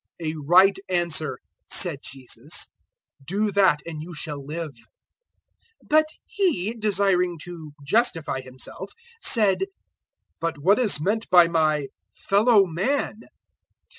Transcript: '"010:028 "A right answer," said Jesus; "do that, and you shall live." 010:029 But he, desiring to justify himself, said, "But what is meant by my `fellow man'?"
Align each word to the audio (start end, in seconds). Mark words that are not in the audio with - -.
'"010:028 0.19 0.31
"A 0.31 0.35
right 0.47 0.79
answer," 0.89 1.37
said 1.69 1.99
Jesus; 2.01 2.69
"do 3.23 3.51
that, 3.51 3.81
and 3.85 4.01
you 4.01 4.15
shall 4.15 4.43
live." 4.43 4.71
010:029 4.71 4.75
But 5.87 6.05
he, 6.25 6.73
desiring 6.73 7.37
to 7.43 7.71
justify 7.85 8.41
himself, 8.41 8.93
said, 9.19 9.65
"But 10.39 10.57
what 10.57 10.79
is 10.79 10.99
meant 10.99 11.29
by 11.29 11.47
my 11.47 11.85
`fellow 12.19 12.63
man'?" 12.67 13.19